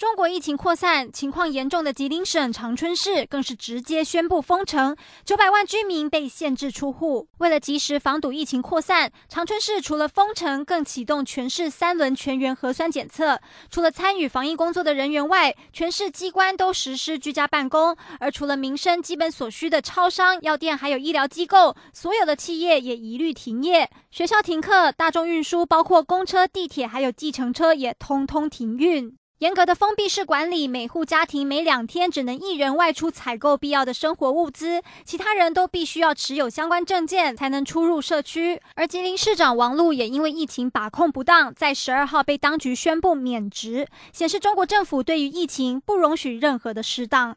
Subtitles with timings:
[0.00, 7.28] 中国疫情扩散，情况严重的吉林省长春市更是直接宣布封城，九百万居民被限制出户。
[7.36, 13.38] 为了及时防堵疫情扩散，长春市除了封城，更启动全市三轮全员核酸检测。
[13.68, 17.94] 除了参与防疫工作的人员外，全市机关都实施居家办公。
[18.20, 23.90] 而除了民生基本所需的超商、药店，还有医疗机构，所有的企业也一律停业。
[24.10, 29.14] 学校停课，大众运输包括公车、地铁还有计程车也通通停运。
[29.40, 38.60] 严格的封闭式管理，每户家庭每两天只能一人外出采购必要的生活物资，其他人都必须要持有相关证件才能出入社区。
[38.74, 47.34] 而吉林市长王璐也因为疫情把控不当，在十二号被当局宣布免职，显示中国政府对于疫情不容许任何的失当。